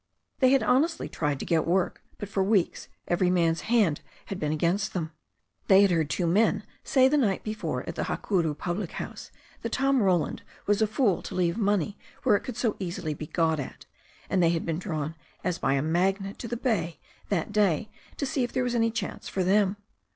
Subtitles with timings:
[0.39, 4.51] They had honestly tried to get work, but for weeks every man's hand had been
[4.51, 5.11] against them.
[5.67, 9.29] They had heard two men say the night before at the Hakuru public house
[9.61, 13.27] that Tom Roland was a fool to leave money where it could so easily be
[13.27, 13.85] got at,
[14.27, 16.97] and they had been drawn as by a magnet to the bay
[17.29, 19.77] that day to see if there was any chance for them.